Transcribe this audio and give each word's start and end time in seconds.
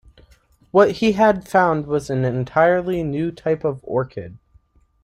What 0.71 0.93
he 0.93 1.11
had 1.11 1.47
found 1.47 1.85
was 1.85 2.09
an 2.09 2.25
entirely 2.25 3.03
new 3.03 3.31
type 3.31 3.63
of 3.63 3.81
orchid. 3.83 4.39